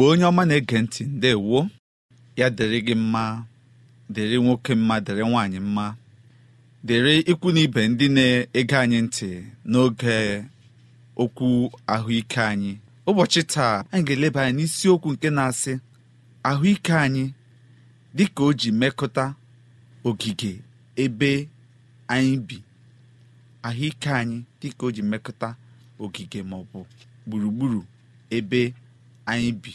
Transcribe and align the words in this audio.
Igbo 0.00 0.08
onye 0.12 0.24
ọma 0.30 0.42
na-ege 0.48 0.78
ntị 0.82 1.02
ndewo 1.16 1.58
ya 2.36 2.46
dịrị 2.56 2.78
gị 2.86 2.94
mma 3.02 3.24
dịrị 4.14 4.36
nwoke 4.44 4.72
mma 4.80 4.96
dịrị 5.04 5.22
nwaanyị 5.30 5.58
mma 5.68 5.86
dịrị 6.86 7.14
ikwu 7.30 7.48
na 7.54 7.60
ibe 7.66 7.82
ndị 7.90 8.06
na-ege 8.16 8.76
anyị 8.82 8.98
ntị 9.06 9.28
n'oge 9.70 10.16
okwu 11.22 11.46
ahụike 11.94 12.40
anyị. 12.50 12.72
Ụbọchị 13.08 13.40
taa 13.52 13.74
anyị 13.92 14.02
ga-eleba 14.06 14.40
anya 14.42 14.52
n'isiokwu 14.56 15.08
nke 15.14 15.28
na-asị 15.36 15.72
ahụike 16.48 16.92
anyị 17.04 17.24
dịka 18.16 18.40
o 18.44 18.50
ji 18.60 18.68
mekọta 18.80 19.24
ogige 20.08 20.52
ebe 21.02 21.30
anyị 22.12 22.34
bi. 22.48 22.56
Ahụike 23.68 24.10
anyị 24.20 24.38
dịka 24.60 24.82
o 24.86 24.90
ji 24.94 25.02
mekọta 25.10 25.48
ogige 26.02 26.40
maọbụ 26.50 26.78
gburugburu 27.28 27.80
ebe 28.36 28.60
anyị 29.30 29.50
bi. 29.62 29.72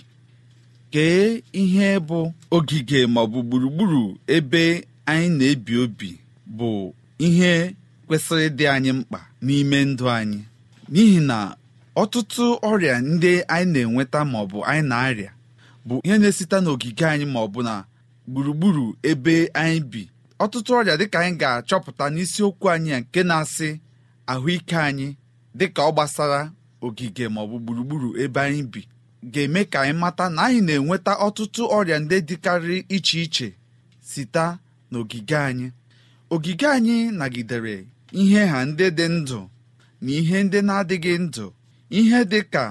Kee 0.92 1.44
ihe 1.54 2.00
bụ 2.00 2.34
ogige 2.52 3.00
maọbụ 3.14 3.40
gburugburu 3.48 4.04
ebe 4.36 4.64
anyị 5.06 5.30
na-ebi 5.38 5.74
obi 5.84 6.10
bụ 6.58 6.94
ihe 7.18 7.76
kwesịrị 8.08 8.48
dị 8.58 8.66
anyị 8.76 8.92
mkpa 8.98 9.20
n'ime 9.46 9.80
ndụ 9.86 10.06
anyị. 10.18 10.40
N'ihi 10.92 11.20
na 11.30 11.38
ọtụtụ 12.02 12.44
ọrịa 12.70 12.96
ndị 13.02 13.32
anyị 13.56 13.72
na-enweta 13.74 14.20
maọbụ 14.32 14.58
anyị 14.70 14.84
na-arịa 14.90 15.32
bụ 15.88 15.96
ihe 16.06 16.18
na-esite 16.22 16.58
n'ogige 16.64 17.06
anyị 17.14 17.26
maọbụ 17.34 17.60
na 17.68 17.74
gburugburu 18.30 18.86
ebe 19.10 19.36
anyị 19.54 19.80
bi. 19.92 20.02
Ọtụtụ 20.44 20.72
ọrịa 20.80 20.96
dịka 21.00 21.18
anyị 21.22 21.36
ga-achọpụta 21.42 22.06
n'isiokwu 22.14 22.66
anyị 22.74 22.92
nke 23.02 23.20
na-asị 23.30 23.70
ahụike 24.32 24.76
anyị 24.88 25.08
dịka 25.58 25.82
ọ 25.82 25.92
gbasara 25.94 26.42
ogige 26.86 27.26
maọbụ 27.36 27.56
gburugburu 27.64 28.10
ebe 28.24 28.40
anyị 28.48 28.64
bi. 28.72 28.82
Ga-eme 29.34 29.62
ka 29.72 29.78
anyị 29.82 29.94
mata 30.02 30.26
na 30.36 30.42
anyị 30.48 30.60
na-enweta 30.68 31.12
ọtụtụ 31.26 31.62
ọrịa 31.78 31.98
ndị 32.04 32.18
dịkarị 32.28 32.76
iche 32.96 33.18
iche 33.26 33.48
site 34.10 34.46
n'ogige 34.92 35.38
anyị. 35.48 35.68
Ogige 36.34 36.68
anyị 36.76 36.96
nagidere 37.20 37.76
ihe 38.22 38.42
ha 38.52 38.60
ndị 38.70 38.86
dị 38.98 39.06
ndụ 39.16 39.40
na 40.04 40.10
ihe 40.20 40.38
ndị 40.46 40.60
na-adịghị 40.68 41.14
ndụ 41.26 41.46
ihe 42.00 42.20
dị 42.32 42.40
ka 42.54 42.64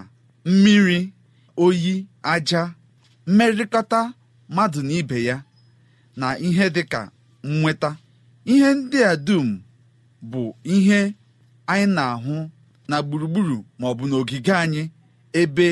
mmiri 0.49 1.01
oyi 1.65 1.95
aja 2.33 2.63
mmerịkọta 3.27 4.01
mmadụ 4.51 4.81
na 4.87 4.93
ibe 5.01 5.17
ya 5.29 5.37
na 6.21 6.27
ihe 6.47 6.67
dị 6.75 6.83
ka 6.93 7.01
nnweta. 7.49 7.91
Ihe 8.53 8.69
ndị 8.79 8.99
a 9.11 9.13
dum 9.27 9.49
bụ 10.31 10.43
ihe 10.75 11.01
anyị 11.73 11.87
na-ahụ 11.97 12.37
na 12.89 12.97
gburugburu 13.07 13.59
maọbụ 13.81 14.05
n'ogige 14.11 14.53
anyị 14.63 14.83
ebe 15.41 15.69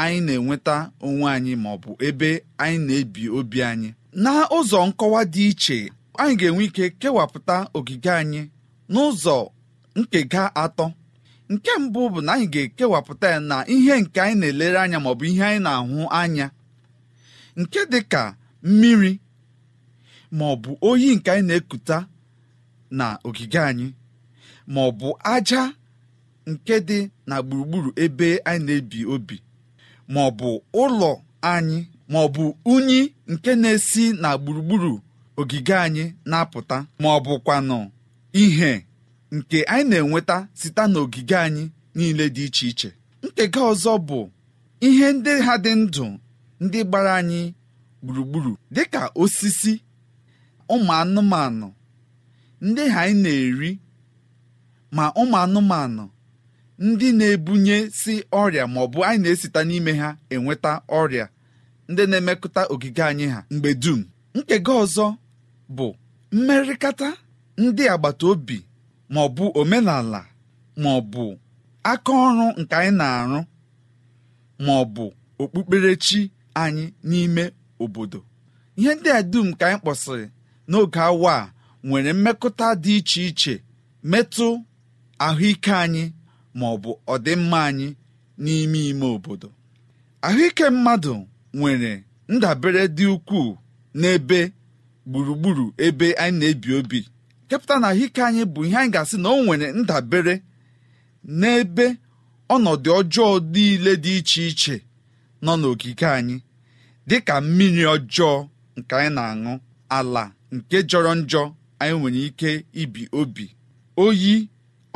anyị 0.00 0.18
na-enweta 0.26 0.76
onwe 1.06 1.26
anyị 1.36 1.52
ma 1.62 1.68
ọ 1.74 1.78
bụ 1.82 1.90
ebe 2.08 2.30
anyị 2.62 2.78
na-ebi 2.86 3.22
obi 3.38 3.58
anyị. 3.70 3.88
Na 4.22 4.32
ụzọ 4.56 4.78
nkọwa 4.88 5.20
dị 5.32 5.44
iche 5.50 5.78
anyị 6.20 6.34
ga-enwe 6.40 6.62
ike 6.68 6.84
kewapụta 7.00 7.56
ogige 7.76 8.10
anyị 8.20 8.40
n'ụzọ 8.92 9.36
nkega 9.98 10.42
atọ. 10.64 10.86
Nke 11.52 11.70
mbụ 11.82 12.00
bụ 12.12 12.18
na 12.26 12.30
anyị 12.34 12.46
ga-ekewapụta 12.52 13.26
ya 13.34 13.40
na 13.50 13.56
ihe 13.74 13.94
nke 14.02 14.18
anyị 14.24 14.36
na-elere 14.40 14.78
anya 14.84 14.98
maọbụ 15.04 15.24
ihe 15.30 15.44
anyị 15.48 15.60
na-ahụ 15.64 16.00
anya. 16.20 16.46
Nke 17.60 17.80
dị 17.92 18.00
ka 18.12 18.22
mmiri 18.68 19.12
ma 20.36 20.44
ọ 20.52 20.56
bụ 20.62 20.70
oyi 20.88 21.08
nke 21.16 21.30
anyị 21.34 21.46
na-ekuta 21.48 21.98
na 22.98 23.06
ogige 23.26 23.58
anyị 23.70 23.88
ma 24.72 24.80
ọ 24.80 24.90
bụ 24.98 25.08
aja 25.34 25.62
nke 26.50 26.74
dị 26.88 26.98
na 27.28 27.34
gburugburu 27.46 27.90
ebe 28.04 28.28
anyị 28.50 28.64
na-ebi 28.66 29.00
obi. 29.14 29.36
Ma 30.12 30.20
ọ 30.28 30.30
bụ 30.38 30.50
ụlọ 30.82 31.10
anyị 31.52 31.78
ma 32.10 32.18
ọ 32.26 32.28
bụ 32.34 32.44
unyi 32.72 33.00
nke 33.32 33.50
na-esi 33.62 34.04
na 34.22 34.28
gburugburu 34.42 34.92
ogige 35.40 35.74
anyị 35.84 36.04
na-apụta 36.30 36.76
ma 37.00 37.08
ọ 37.16 37.18
bụkwanụ 37.24 37.76
ihe 38.42 38.72
nke 39.34 39.58
anyị 39.74 39.84
na-enweta 39.90 40.36
site 40.60 40.82
n'ogige 40.92 41.36
anyị 41.46 41.64
niile 41.96 42.24
dị 42.34 42.44
iche 42.48 42.66
iche. 42.70 42.88
Nkega 43.24 43.60
ọzọ 43.72 43.92
bụ 44.08 44.18
ihe 44.86 45.06
ndị 45.16 45.32
ha 45.46 45.54
dị 45.64 45.72
ndụ 45.82 46.04
ndị 46.62 46.78
gbara 46.88 47.12
anyị 47.20 47.40
gburugburu 48.04 48.52
dịka 48.74 49.00
osisi 49.22 49.72
ụmụ 50.74 50.92
anụmanụ 51.00 51.68
ndị 52.66 52.82
ha 52.94 53.00
anyị 53.06 53.20
na-eri 53.24 53.70
ma 54.96 55.04
ụmụ 55.20 55.36
anụmanụ 55.44 56.04
ndị 56.78 57.08
na-ebunye 57.18 57.76
si 57.98 58.14
ọrịa 58.40 58.64
ma 58.72 58.78
ọ 58.80 58.86
bụ 58.92 58.98
anyị 59.08 59.20
na-esita 59.22 59.60
n'ime 59.68 59.92
ha 60.00 60.08
enweta 60.34 60.70
ọrịa 60.98 61.26
ndị 61.90 62.02
na-emekọta 62.10 62.60
ogige 62.72 63.02
anyị 63.10 63.26
ha 63.34 63.40
mgbe 63.52 63.70
dum. 63.82 64.00
Nkega 64.36 64.72
ọzọ 64.82 65.06
bụ 65.76 65.86
mmerịkata 66.36 67.08
ndị 67.62 67.84
agbata 67.94 68.24
obi 68.32 68.58
ma 69.12 69.20
ọ 69.26 69.28
bụ 69.36 69.44
omenala 69.60 70.20
ma 70.82 70.88
ọ 70.98 71.00
bụ 71.12 71.24
aka 71.90 72.12
ọrụ 72.26 72.44
nke 72.60 72.74
anyị 72.80 72.92
na-arụ 73.00 73.38
ma 74.64 74.72
ọ 74.82 74.84
bụ 74.94 75.04
okpukperechi 75.42 76.20
anyị 76.62 76.84
n'ime 77.08 77.44
obodo. 77.82 78.20
Ihe 78.78 78.92
ndị 78.96 79.08
a 79.10 79.20
dum 79.32 79.48
ka 79.58 79.64
anyị 79.68 79.78
kpọsịrị 79.82 80.26
n'oge 80.70 81.00
awa 81.08 81.32
a 81.42 81.52
nwere 81.86 82.10
mmekọta 82.16 82.66
dị 82.82 82.92
iche 82.98 83.22
iche 83.28 83.54
metụ 84.10 84.46
ahụike 85.26 85.72
anyị 85.84 86.04
ma 86.58 86.66
ọ 86.74 86.76
bụ 86.82 86.90
ọdịmma 87.12 87.58
anyị 87.68 87.88
n'ime 88.42 88.78
ime 88.90 89.06
obodo. 89.16 89.48
Ahụike 90.26 90.66
mmadụ 90.74 91.14
nwere 91.58 91.92
ndabere 92.34 92.82
dị 92.96 93.04
ukwuu 93.14 93.50
n'ebe 94.00 94.38
gburugburu 95.08 95.66
ebe 95.86 96.06
anyị 96.24 96.38
na-ebi 96.38 96.70
obi. 96.78 97.00
Kepụta 97.48 97.74
na 97.80 97.86
ahụike 97.92 98.20
anyị 98.28 98.42
bụ 98.52 98.60
ihe 98.66 98.76
anyị 98.80 98.90
ga-asị 98.94 99.16
na 99.22 99.28
o 99.28 99.38
nwere 99.44 99.66
ndabere 99.80 100.34
n'ebe 101.40 101.86
ọnọdụ 102.54 102.90
ọjọọ 103.00 103.30
niile 103.52 103.92
dị 104.04 104.12
iche 104.18 104.42
iche 104.50 104.74
nọ 105.44 105.52
n'ogige 105.60 106.06
anyị 106.18 106.36
dịka 107.08 107.34
mmiri 107.44 107.82
ọjọọ 107.94 108.32
nke 108.76 108.94
anyị 108.98 109.10
na-aṅụ 109.16 109.52
ala 109.96 110.22
nke 110.54 110.76
jọrọ 110.90 111.12
njọ 111.22 111.42
anyị 111.80 111.94
nwere 112.00 112.20
ike 112.28 112.50
ibi 112.82 113.02
obi. 113.20 113.46
Oyi 114.04 114.34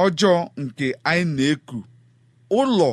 ọjọọ 0.04 0.36
nke 0.62 0.86
anyị 1.10 1.24
na-eku 1.36 1.78
ụlọ 2.58 2.90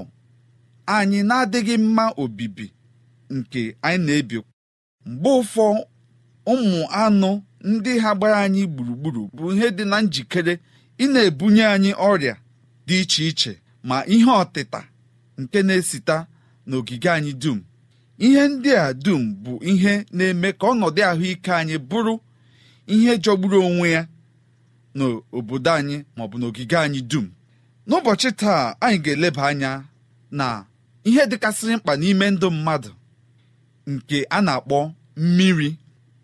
anyị 0.95 1.19
na-adịghị 1.30 1.75
mma 1.86 2.06
obibi 2.21 2.65
nke 3.36 3.62
anyị 3.88 4.04
na-ebi. 4.06 4.38
Mgbe 5.09 5.30
ụfọ 5.39 5.63
ụmụ 6.51 6.80
anụ 7.04 7.30
ndị 7.69 7.92
ha 8.04 8.09
gbara 8.18 8.38
anyị 8.45 8.62
gburugburu 8.74 9.24
bụ 9.36 9.44
ihe 9.54 9.68
dị 9.77 9.83
na 9.92 9.98
njikere 10.06 10.54
ị 10.98 11.06
na-ebunye 11.13 11.63
anyị 11.74 11.92
ọrịa 12.09 12.36
dị 12.88 12.95
iche 13.01 13.24
iche 13.30 13.51
ma 13.88 13.98
ihe 14.13 14.31
ọtịta 14.42 14.80
nke 15.42 15.57
na-esita 15.68 16.15
n'ogige 16.68 17.09
anyị 17.18 17.31
dum. 17.42 17.59
Ihe 18.25 18.44
ndị 18.51 18.71
a 18.75 18.94
dum 19.04 19.21
bụ 19.44 19.51
ihe 19.71 19.94
na-eme 20.15 20.50
ka 20.59 20.65
ọnọdụ 20.71 21.01
ahụike 21.09 21.51
anyị 21.59 21.75
bụrụ 21.89 22.13
ihe 22.94 23.12
jọgburu 23.24 23.59
onwe 23.68 23.88
ya. 23.95 24.01
N'obodo 24.97 25.71
anyị 25.79 25.97
maọbụ 26.17 26.35
n'ogige 26.41 26.77
anyị 26.85 26.99
dum. 27.11 27.25
N'ụbọchị 27.88 28.29
taa 28.41 28.61
anyị 28.83 28.97
ga-eleba 29.03 29.44
anya 29.51 29.71
na 30.38 30.47
ihe 31.07 31.21
dịkasịrị 31.31 31.73
mkpa 31.77 31.94
n'ime 32.01 32.25
ndụ 32.33 32.47
mmadụ 32.55 32.91
nke 33.91 34.17
a 34.29 34.38
na-akpọ 34.45 34.77
mmiri. 35.21 35.69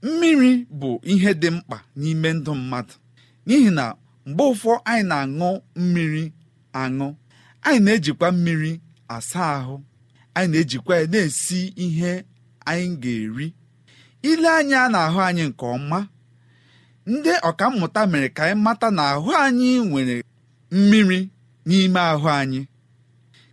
Mmiri 0.05 0.51
bụ 0.79 0.89
ihe 1.11 1.31
dị 1.41 1.49
mkpa 1.55 1.77
n'ime 2.01 2.29
ndụ 2.37 2.51
mmadụ. 2.59 2.93
N'ihi 3.47 3.69
na 3.77 3.85
mgbe 4.27 4.43
ụfọ 4.51 4.71
anyị 4.91 5.03
na-aṅụ 5.09 5.49
mmiri 5.81 6.23
aṅụ 6.81 7.07
anyị 7.67 7.79
na-ejikwa 7.85 8.27
mmiri 8.35 8.71
asa 9.15 9.41
ahụ. 9.57 9.75
Anyị 10.37 10.47
na-ejikwa 10.51 10.93
ya 10.99 11.05
na-esi 11.11 11.59
ihe 11.85 12.11
anyị 12.69 12.87
ga-eri. 13.03 13.47
Ile 14.29 14.49
anya 14.59 14.79
na-ahụ 14.93 15.19
anyị 15.27 15.43
nke 15.49 15.65
ọma 15.75 15.99
ndị 17.11 17.31
ọkammụta 17.49 18.01
mere 18.11 18.29
ka 18.35 18.43
anyị 18.45 18.61
mata 18.65 18.87
na 18.97 19.03
ahụ 19.13 19.29
anyị 19.45 19.69
nwere 19.89 20.15
mmiri 20.71 21.19
n'ime 21.67 21.99
ahụ 22.13 22.27
anyị. 22.39 22.61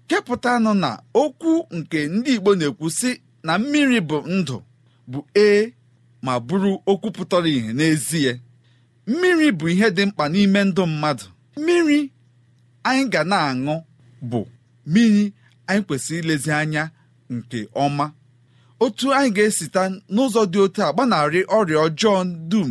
Kepụtanụ 0.08 0.70
na 0.82 0.90
okwu 1.22 1.50
nke 1.76 1.98
ndị 2.14 2.30
Igbo 2.36 2.50
na-ekwu 2.58 2.86
sị 2.98 3.10
na 3.46 3.52
mmiri 3.60 3.98
bụ 4.08 4.16
ndụ 4.36 4.56
bụ 5.10 5.18
ee 5.44 5.62
ma 6.24 6.32
bụrụ 6.46 6.70
okwu 6.90 7.08
pụtara 7.16 7.48
ìhè 7.56 7.70
n'ezie. 7.78 8.32
Mmiri 9.08 9.48
bụ 9.58 9.64
ihe 9.72 9.86
dị 9.96 10.02
mkpa 10.08 10.24
n'ime 10.32 10.60
ndụ 10.68 10.82
mmadụ. 10.90 11.26
Mmiri 11.56 11.98
anyị 12.88 13.04
ga 13.12 13.20
na-aṅụ 13.30 13.74
bụ 14.30 14.40
mmiri 14.86 15.24
anyị 15.68 15.82
kwesịrị 15.86 16.18
ilezi 16.22 16.50
anya 16.60 16.82
nke 17.34 17.58
ọma. 17.84 18.06
Otu 18.84 19.06
anyị 19.16 19.30
ga-esita 19.36 19.82
n'ụzọ 20.14 20.40
dị 20.52 20.58
otu 20.64 20.80
a 20.86 20.92
gbanarị 20.94 21.40
ọrịa 21.56 21.78
ọjọọ 21.86 22.16
dum. 22.50 22.70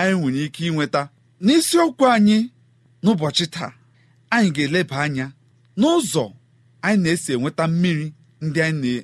Anyị 0.00 0.14
nwere 0.20 0.40
ike 0.46 0.62
inweta. 0.68 1.02
N'isiokwu 1.44 2.04
anyị 2.14 2.38
n'ụbọchị 3.02 3.44
taa 3.54 3.70
anyị 4.34 4.48
ga-eleba 4.54 4.96
anya 5.04 5.26
n'ụzọ 5.80 6.24
anyị 6.86 6.98
na-esi 7.02 7.30
enweta 7.34 7.64
mmiri 7.68 8.06
ndị 8.44 8.60
anyị 8.68 8.94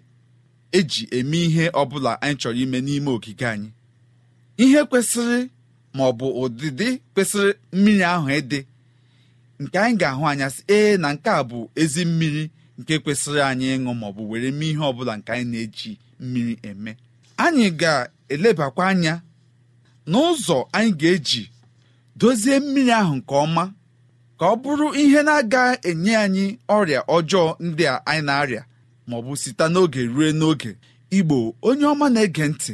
na-eji 0.72 1.02
eme 1.16 1.38
ihe 1.46 1.64
ọbụla 1.80 2.12
anyị 2.24 2.36
chọrọ 2.40 2.56
ime 2.62 2.78
n'ime 2.86 3.10
ogige 3.16 3.46
anyị. 3.54 3.68
Ihe 4.62 4.80
kwesịrị 4.90 5.40
ma 5.96 6.02
ọ 6.08 6.12
bụ 6.18 6.26
ụdịdị 6.42 6.88
kwesịrị 7.14 7.50
mmiri 7.72 8.02
ahụ 8.12 8.28
ịdị 8.38 8.58
nke 9.62 9.76
anyị 9.84 9.96
ga-ahụ 10.00 10.22
anya 10.30 10.46
sị 10.54 10.62
ee 10.76 10.96
na 11.02 11.08
nke 11.14 11.30
a 11.30 11.42
bụ 11.48 11.58
ezi 11.80 12.02
mmiri 12.10 12.44
nke 12.78 12.94
kwesịrị 13.04 13.40
anyị 13.50 13.66
ịṅụ 13.76 13.92
ma 14.00 14.06
ọ 14.08 14.12
bụ 14.16 14.22
were 14.30 14.50
mee 14.58 14.70
ihe 14.72 14.84
ọbụla 14.90 15.12
nke 15.18 15.30
anyị 15.32 15.44
na-eji 15.52 15.90
mmiri 16.20 16.54
eme. 16.68 16.92
Anyị 17.44 17.66
ga-elebakwa 17.80 18.84
anya 18.92 19.14
n'ụzọ 20.10 20.56
anyị 20.76 20.92
ga-eji 21.00 21.42
dozie 22.20 22.56
mmiri 22.60 22.92
ahụ 23.00 23.14
nke 23.18 23.34
ọma 23.44 23.64
ka 24.38 24.44
ọ 24.52 24.56
bụrụ 24.62 24.86
ihe 25.02 25.20
na-aga 25.26 25.62
enye 25.88 26.12
anyị 26.24 26.44
ọrịa 26.76 27.00
ọjọọ 27.16 27.46
ndị 27.66 27.84
a 27.94 27.96
anyị 28.10 28.22
na-arịa 28.28 28.62
ma 29.08 29.14
ọ 29.18 29.22
bụ 29.26 29.32
site 29.42 29.64
n'oge 29.72 30.02
ruo 30.14 30.28
n'oge. 30.40 30.70
Igbo 31.16 31.36
onye 31.68 31.86
ọma 31.92 32.06
na-ege 32.14 32.44
ntị 32.52 32.72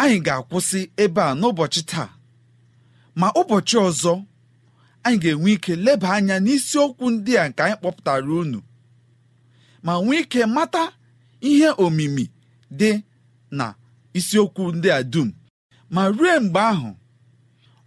anyị 0.00 0.16
ga-akwụsị 0.26 0.80
ebe 1.02 1.20
a 1.22 1.32
n'ụbọchị 1.40 1.82
taa. 1.90 2.08
Ma 3.20 3.26
ụbọchị 3.40 3.76
ọzọ 3.88 4.12
anyị 5.04 5.16
ga-enwe 5.22 5.50
ike 5.54 5.72
leba 5.84 6.08
anya 6.16 6.36
n'isiokwu 6.44 7.04
ndị 7.14 7.32
a 7.42 7.48
nke 7.48 7.60
anyị 7.64 7.76
kpọpụtara 7.80 8.32
unu 8.40 8.60
ma 9.84 9.92
nwee 10.04 10.20
ike 10.22 10.40
mata 10.56 10.82
ihe 11.48 11.68
omimi 11.84 12.24
dị 12.78 12.90
na 13.58 13.66
isiokwu 14.18 14.62
ndị 14.76 14.88
a 14.90 15.00
dum. 15.12 15.28
Ma 15.94 16.02
ruo 16.16 16.34
mgbe 16.44 16.60
ahụ 16.72 16.90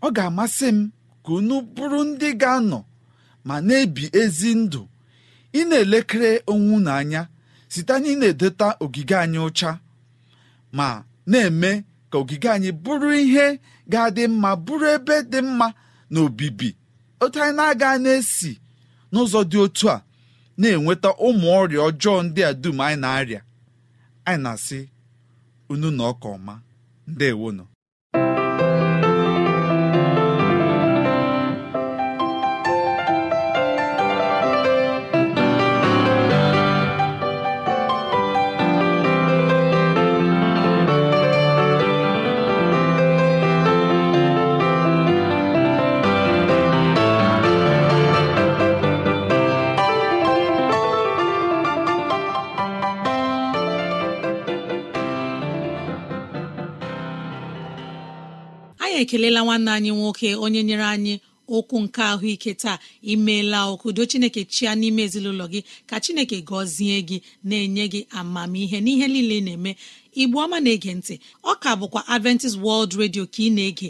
ọ 0.05 0.07
ga-amasị 0.15 0.67
m 0.75 0.91
ka 1.23 1.31
unu 1.37 1.55
bụrụ 1.75 1.99
ndị 2.09 2.27
ga-anọ 2.41 2.79
ma 3.47 3.55
na-ebi 3.67 4.03
ezi 4.21 4.51
ndụ. 4.61 4.81
Ị 5.53 5.61
na-elekere 5.69 6.31
onwe 6.51 6.73
unu 6.77 6.91
anya 6.99 7.21
site 7.71 7.93
na 8.01 8.07
ị 8.11 8.15
na-edota 8.19 8.67
ogige 8.83 9.15
anyị 9.23 9.39
ụcha 9.47 9.71
ma 10.77 10.87
na-eme 11.29 11.71
ka 12.11 12.15
ogige 12.21 12.49
anyị 12.55 12.69
bụrụ 12.83 13.09
ihe 13.23 13.45
ga-adị 13.91 14.23
mma 14.33 14.49
bụrụ 14.65 14.85
ebe 14.95 15.15
dị 15.31 15.39
mma 15.47 15.67
na 16.11 16.19
obibi 16.25 16.69
otu 17.23 17.37
anyị 17.43 17.55
na-aga 17.57 17.89
na-esi 18.03 18.51
n'ụzọ 19.11 19.39
dị 19.51 19.57
otu 19.65 19.85
a 19.95 19.97
na-enweta 20.59 21.09
ụmụ 21.27 21.47
ọrịa 21.59 21.81
ọjọọ 21.89 22.17
ndị 22.25 22.41
a 22.49 22.51
dum 22.61 22.77
anyị 22.85 22.97
na-arịa. 23.03 23.41
Anyị 24.29 24.41
na-asị 24.43 24.79
unu 25.71 25.87
na 25.97 26.03
ọka 26.11 26.27
ọma. 26.35 26.53
Ndewonụ 27.11 27.63
anyị 58.95 59.01
ekelela 59.03 59.41
nwanne 59.43 59.71
anyị 59.71 59.91
nwoke 59.91 60.35
onye 60.35 60.63
nyere 60.63 60.83
anyị 60.83 61.19
okwu 61.47 61.79
nke 61.83 62.01
ahụike 62.03 62.53
taa. 62.53 62.79
Imeela 63.01 63.65
okudo 63.73 64.05
chineke 64.05 64.41
chia 64.53 64.71
n'ime 64.75 65.01
ezinụlọ 65.07 65.45
gị. 65.51 65.59
Ka 65.89 65.95
chineke 66.03 66.37
gọzie 66.49 66.97
gị 67.07 67.17
na-enye 67.43 67.85
gị 67.93 68.01
amamihe 68.19 68.77
n'ihe 68.81 69.07
niile 69.13 69.35
ị 69.39 69.43
na-eme. 69.45 69.71
Igbu 70.21 70.37
ọma 70.43 70.57
na-ege 70.63 70.91
ntị. 70.99 71.15
Ọ 71.43 71.59
ka 71.63 71.71
bụkwa 71.79 72.01
adventist 72.13 72.57
world 72.63 72.91
radio 73.01 73.23
ka 73.33 73.41
ị 73.43 73.49
na-ege. 73.55 73.89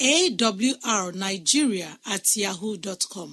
Awrnigeria 0.00 1.98
at 2.14 2.26
yahoo 2.42 2.74
dọtcọm 2.84 3.30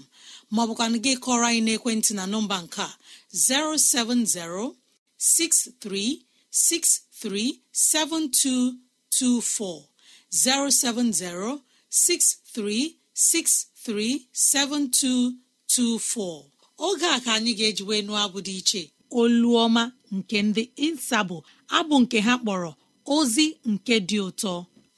maọbụkwana 0.54 0.98
gị 1.04 1.14
kọrọ 1.24 1.46
anyị 1.50 1.62
n'ekwentị 1.66 2.12
na 2.18 2.24
nọmba 2.32 2.58
nke 2.66 2.82
a 2.82 2.90
070 3.34 4.74
6363 5.18 7.60
7224 7.72 9.84
070 10.32 11.60
6363 11.90 14.28
7224 14.34 16.44
oge 16.88 17.06
a 17.16 17.20
ka 17.26 17.32
anyị 17.38 17.52
ga-ejiwe 17.60 17.96
nụọ 18.08 18.18
abụ 18.26 18.40
dị 18.48 18.54
iche 18.62 18.82
oluọma 19.20 19.84
nke 20.16 20.38
ndị 20.48 20.64
insabụ 20.86 21.38
abụ 21.78 21.96
nke 22.04 22.18
ha 22.26 22.34
kpọrọ 22.42 22.72
ozi 23.16 23.46
nke 23.72 23.96
dị 24.10 24.18
ụtọ. 24.30 24.54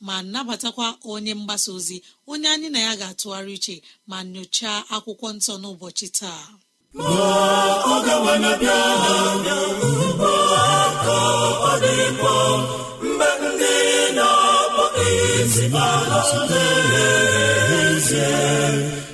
Ma 0.05 0.15
nabatakwa 0.31 0.87
onye 1.11 1.33
mgbasa 1.39 1.69
ozi 1.77 1.97
onye 2.31 2.47
anyị 2.53 2.67
na 2.73 2.79
ya 2.87 2.93
ga-atụgharị 2.99 3.53
uche 3.57 3.75
ma 4.09 4.17
nyochaa 4.33 4.79
akwụkwọ 4.95 5.27
nsọ 5.37 5.53
n'ụbọchị 5.61 6.07
taa. 6.19 6.43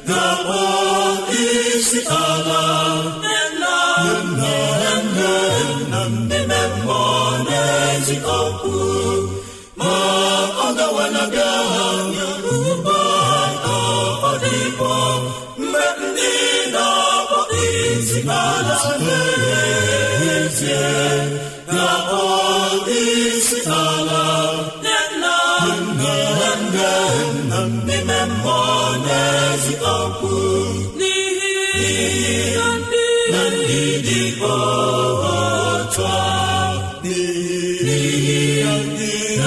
Na-akpọ 0.08 0.75
bịa 10.94 11.51
ugbo 12.54 12.98
ọ 14.30 14.32
dịkwa 14.44 14.98
mgbe 15.58 15.86
ndị 16.01 16.32
na-akpọ 16.74 17.39
isi 17.65 18.20
ala 18.30 18.77
n'ezie 19.06 20.86
ga-akpọ 21.74 22.22
isi 23.01 23.60
ala 23.84 24.22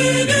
nye 0.00 0.40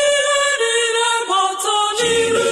ihe 0.00 0.42
niile 0.60 1.08
gba 1.26 1.38
ọtọ 1.50 1.76
n'iru 1.98 2.46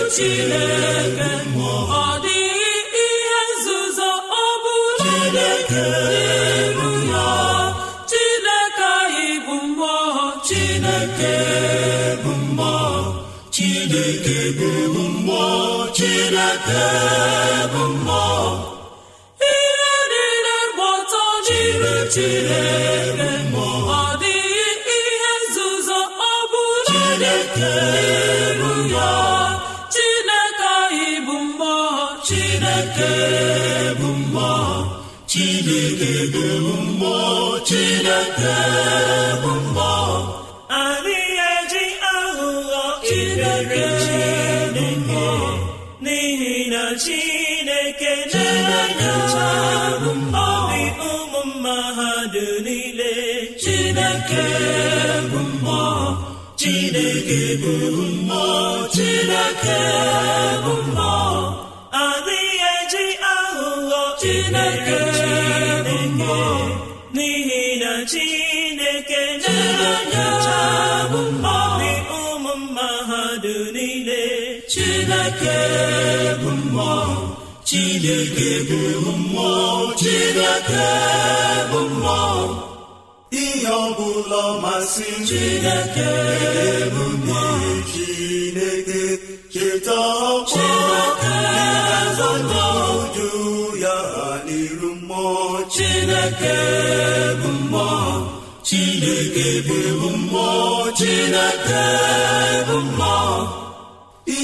ọ 2.03 2.07
dịghị 2.25 2.75
ihe 3.05 3.41
nzuzo 3.53 4.11
ọ 4.43 4.47
bụla 4.63 4.97
chineke 5.03 5.87
chineke 10.47 11.35
bụ 12.23 12.33
chineke 13.55 14.37
bụ 14.93 15.03
mmụọ 15.15 15.45
chineke 15.97 16.85
chineke 58.97 59.79
bụ 60.63 60.73
mmụọ 60.85 61.15
adịghị 62.01 62.57
eji 62.79 63.05
aghụghọ 63.33 64.03
chineke 64.21 64.72
chineke 75.13 75.59
bụ 76.43 76.51
mmụọ 76.51 76.93
chineke 77.69 78.51
bụ 78.69 79.13
mmụọ 79.21 79.95
chineke 80.01 80.89
bụ 81.73 81.81
mmụọ. 81.89 82.21
Ihe 83.43 83.71
ọbụla 83.85 84.43
masị 84.63 85.09
chineke 85.29 86.11
bụ 86.95 87.05
mmụọ. 87.13 87.43
Chineke 87.93 89.03
cheta 89.53 89.99
ọkwa 90.33 90.69
uju 93.01 93.31
ya 93.85 93.97
n'iru 94.47 94.91
mmụọ. 94.95 95.37
Chineke 95.75 96.57
bụ 97.43 97.51
mmụọ. 97.61 97.89
Chineke 98.69 99.49
bụ 99.69 100.09
mmụọ. 100.17 100.49
Chineke 100.99 101.85
bụ 102.69 102.77
mmụọ. 102.87 103.21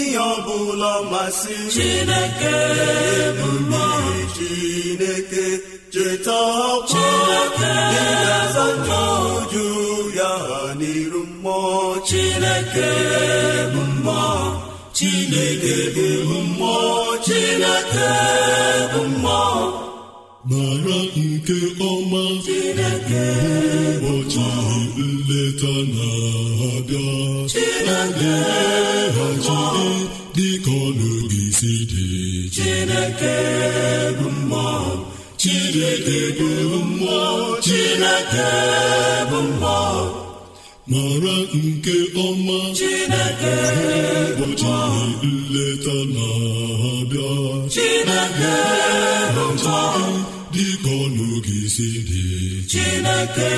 Ihe 0.09 0.19
ọbụla 0.33 0.93
masị 1.11 1.55
chineke 1.75 2.57
bụ 3.39 3.49
mmụọ 3.61 3.87
chineke 4.37 5.45
cheta 5.93 6.39
ọkpọ. 6.73 7.05
Ịga-azata 8.03 9.03
ya 10.19 10.33
n'iru 10.79 11.23
mmụọ 11.31 11.61
chineke 12.09 12.91
bụ 13.73 13.83
mmụọ 13.93 14.27
chineke 14.97 15.77
bụ 16.27 16.37
mmụọ 16.49 16.77
chineke 17.27 18.11
bụ 18.93 19.01
mmụọ 19.13 19.88
mara 20.51 20.99
nke 21.17 21.59
ọma 21.91 22.23
ụbọchị 24.01 24.47
nleta 24.97 25.75
na-abịa. 25.95 27.09
A 27.97 28.01
ga-eghachiri 28.21 29.89
dịka 30.37 30.73
ọnụ 30.87 31.11
gị 31.31 31.45
si 31.59 31.73
dị. 31.91 32.07
Chineke 32.55 33.37
bụ 34.19 34.27
mmụọ 34.37 34.69
chineke 35.41 36.19
bụ 36.39 36.49
mmụọ 36.89 37.21
chineke 37.65 38.49
bụ 39.31 39.39
mmụọ 39.49 39.81
mara 40.91 41.37
nke 41.65 41.97
ọma 42.27 42.59
ụbọchị 44.41 44.71
nleta 45.23 45.97
na-abịa. 46.15 47.33
Dịka 50.83 50.91
ọnụ 51.05 51.27
gị 51.47 51.69
si 51.75 51.89
dị 52.09 52.23
chineke 52.71 53.51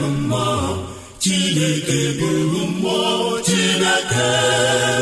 bụ 0.00 0.06
mmụọ 0.06 0.76
chineke 1.20 1.98
bụ 2.20 2.28
mmụọ 2.66 3.40
chineke 3.46 4.28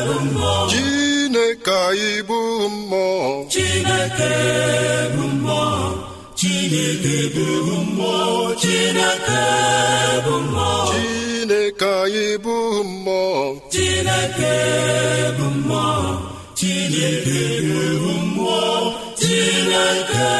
bụ 0.07 0.15
mmụọ 0.25 0.69
Chineke 0.73 1.73
anyị 1.89 2.23
bụ 2.29 2.39
mmụọ 2.69 3.45
chineke 3.53 4.31
bụ 5.17 5.23
mmụọ 5.27 5.65
chineke 6.37 7.19
bụ 7.35 7.75
mmụọ 7.87 8.55
chineke 8.63 9.43
bụ 10.27 10.35
mmụọ 10.41 10.93
Chineke 10.93 11.87
anyị 12.03 12.27
bụ 12.45 12.57
mmụọ 12.83 13.55
chineke 13.73 14.55
bụ 15.39 15.45
mmụọ 15.57 15.87
chineke 16.59 17.41
bụ 18.03 18.11
mmụọ 18.25 18.65
chineke 19.21 20.31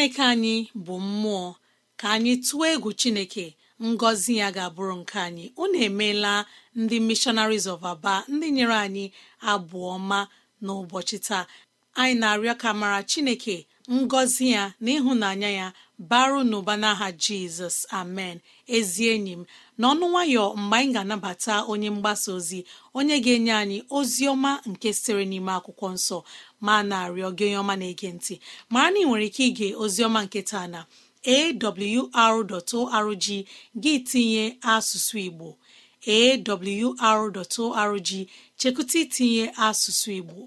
chineke 0.00 0.22
anyị 0.22 0.68
bụ 0.84 0.94
mmụọ. 0.98 1.54
Ka 2.00 2.06
anyị 2.16 2.32
tụọ 2.46 2.64
egwu 2.74 2.90
chineke 3.00 3.44
ngọzi 3.88 4.32
ya 4.40 4.48
ga-abụrụ 4.56 4.94
nke 5.00 5.16
anyị. 5.26 5.44
Unu 5.62 5.78
emeela 5.86 6.32
ndị 6.80 6.96
missionaries 7.08 7.66
of 7.72 7.82
aba 7.92 8.14
ndị 8.32 8.46
nyere 8.56 8.74
anyị 8.86 9.04
abụọ 9.50 9.86
ọma 9.96 10.18
n'ụbọchị 10.64 11.16
taa. 11.26 11.44
Anyị 12.00 12.14
na-arịọ 12.20 12.54
ka 12.62 12.68
mara 12.80 13.00
chineke 13.10 13.56
ngọzi 13.98 14.44
ya 14.54 14.62
na 14.82 14.90
ịhụnanya 14.96 15.50
ya 15.60 15.66
baru 16.08 16.40
n'ụba 16.50 16.74
n'aha 16.82 17.08
jizọs 17.22 17.76
amen. 18.00 18.36
Ezi 18.76 19.02
enyi 19.14 19.32
m 19.40 19.42
n'ọnụ 19.80 20.04
nwayọ 20.12 20.44
mgbe 20.60 20.76
anyị 20.78 20.92
ga-anabata 20.94 21.54
onye 21.72 21.88
mgbasa 21.96 22.28
ozi 22.38 22.60
onye 22.98 23.16
ga-enye 23.24 23.52
anyị 23.62 23.78
ozi 23.98 24.22
ọma 24.32 24.50
nke 24.70 24.88
sitere 24.96 25.24
n'ime 25.30 25.52
akwụkwọ 25.58 25.86
nsọ 25.96 26.18
ma 26.66 26.74
na-arịọ 26.88 27.28
gị 27.36 27.44
onye 27.48 27.58
ọma 27.62 27.74
na-ege 27.80 28.08
ntị. 28.16 28.34
Mara 28.72 28.88
na 28.92 28.98
ị 29.02 29.04
nwere 29.08 29.26
ike 29.30 29.42
ige 29.50 29.68
ozi 29.82 30.00
ọma 30.08 30.20
nke 30.26 30.40
taa 30.50 30.66
na 30.74 30.80
awr.org 31.34 33.26
gị 33.82 33.94
tinye 34.08 34.44
asụsụ 34.72 35.16
igbo. 35.28 35.48
Awr.org 36.16 38.08
chekwụta 38.58 38.96
itinye 39.04 39.44
asụsụ 39.66 40.10
igbo. 40.20 40.38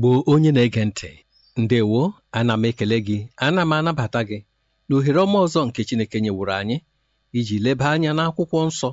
Igbo 0.00 0.22
onye 0.32 0.50
na-ege 0.52 0.84
ntị. 0.88 1.10
Ndewo 1.62 2.02
ana 2.38 2.54
m 2.56 2.64
ekele 2.68 2.96
gị 3.06 3.18
ana 3.46 3.62
m 3.68 3.72
anabata 3.76 4.20
gị 4.28 4.38
na 4.88 4.92
ohere 4.96 5.20
ọma 5.24 5.38
ọzọ 5.44 5.60
nke 5.68 5.80
chineke 5.88 6.16
nyewuru 6.24 6.52
anyị 6.60 6.76
iji 7.38 7.56
leba 7.64 7.86
anya 7.94 8.10
n'akwụkwọ 8.16 8.58
nsọ. 8.68 8.90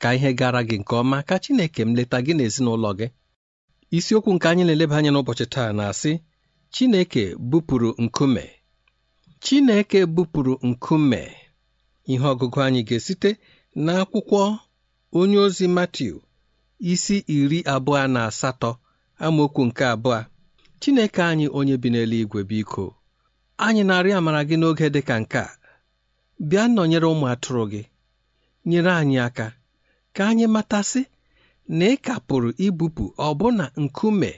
Ka 0.00 0.08
ihe 0.16 0.30
gara 0.38 0.60
gị 0.68 0.76
nke 0.80 0.94
ọma 1.02 1.18
ka 1.28 1.34
chineke 1.44 1.82
m 1.88 1.90
leta 1.98 2.18
gị 2.26 2.32
n'ezinụlọ 2.36 2.90
gị. 2.98 3.06
Isiokwu 3.96 4.30
nke 4.34 4.46
anyị 4.50 4.62
na-eleba 4.66 4.96
anya 4.98 5.10
n'ụbọchị 5.12 5.46
taa 5.54 5.70
na-asị 5.78 6.12
chineke 6.74 7.22
bupụrụ 7.50 7.90
nkume. 8.04 8.44
Chineke 9.44 10.00
bupụrụ 10.14 10.54
nkume. 10.68 11.20
Ihe 12.12 12.26
ọgụgụ 12.32 12.58
anyị 12.66 12.80
ga-esite 12.88 13.30
n'akwụkwọ 13.84 14.40
onye 15.18 15.38
ozi 15.46 15.66
Matiu 15.76 16.16
isi 16.92 17.16
iri 17.36 17.58
abụọ 17.74 18.02
na 18.14 18.20
asatọ. 18.30 18.70
Amaokwu 19.24 19.62
nke 19.68 19.84
abụọ. 19.94 20.18
Chineke 20.80 21.22
anyị 21.30 21.46
onye 21.58 21.76
bi 21.82 21.88
n'eluigwe 21.90 22.40
biko 22.50 22.84
anyị 23.66 23.82
na-arịọ 23.88 24.16
amara 24.18 24.40
gị 24.48 24.56
n'oge 24.58 24.86
dị 24.94 25.00
ka 25.08 25.14
nke 25.22 25.38
a. 25.38 25.50
Bịa 26.48 26.64
nọnyere 26.74 27.06
ụmụ 27.12 27.26
atụrụ 27.32 27.64
gị. 27.72 27.82
Nyere 28.68 28.92
anyị 29.00 29.16
aka 29.26 29.46
ka 30.14 30.22
anyị 30.30 30.46
matasị 30.54 31.02
na 31.76 31.84
ị 31.94 31.96
ka 32.04 32.14
pụrụ 32.26 32.48
ibupụ 32.66 33.04
ọbụna 33.28 33.64
nkume 33.82 34.30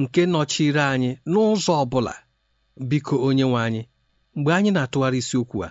nke 0.00 0.20
nọchiri 0.32 0.80
anyị 0.92 1.10
n'ụzọ 1.30 1.72
ọ 1.82 1.84
bụla 1.92 2.14
biko 2.88 3.14
onye 3.26 3.44
nwe 3.50 3.60
anyị 3.66 3.82
mgbe 4.36 4.50
anyị 4.56 4.70
na-atụgharị 4.74 5.18
isiokwu 5.22 5.58
a 5.66 5.70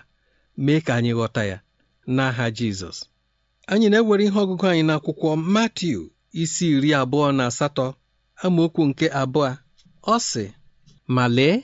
mee 0.64 0.80
ka 0.86 0.92
anyị 0.98 1.12
ghọta 1.18 1.42
ya 1.50 1.58
n'aha 2.14 2.44
Jizọs. 2.56 2.98
Anyị 3.72 3.86
na-ewere 3.90 4.24
ihe 4.26 4.38
ọgụgụ 4.44 4.64
anyị 4.70 4.82
n'akwụkwọ 4.88 5.28
Matiu 5.54 6.00
isi 6.42 6.66
iri 6.76 6.90
abụọ 7.00 7.26
na 7.38 7.44
asatọ. 7.50 7.86
Amaokwu 8.44 8.82
nke 8.90 9.06
abụọ. 9.20 9.50
Ọ 10.14 10.16
sị 10.28 10.44
ma 11.14 11.24
lee 11.36 11.56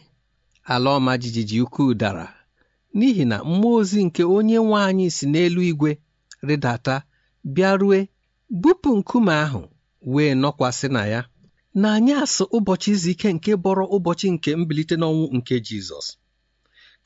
ala 0.72 0.88
ọma 0.96 1.12
jijiji 1.22 1.56
ukwuu 1.64 1.92
dara 2.00 2.26
n'ihi 2.96 3.24
na 3.30 3.36
mmụọ 3.48 3.68
ozi 3.80 3.98
nke 4.06 4.22
onye 4.36 4.56
nwe 4.66 4.76
anyị 4.88 5.06
si 5.16 5.24
n'elu 5.32 5.60
igwe 5.70 5.90
rịdata 6.48 6.94
bịarue 7.54 7.98
bupụ 8.62 8.90
nkume 8.98 9.32
ahụ 9.44 9.62
wee 10.12 10.32
nọkwasị 10.42 10.88
na 10.96 11.02
ya. 11.12 11.20
Na 11.80 11.88
anyasị 11.96 12.42
ụbọchị 12.56 12.90
izu 12.94 13.08
ike 13.14 13.28
nke 13.36 13.50
bọrọ 13.64 13.84
ụbọchị 13.96 14.26
nke 14.34 14.50
mbilite 14.60 14.94
n'ọnwụ 15.00 15.24
nke 15.36 15.54
Jizọs. 15.66 16.06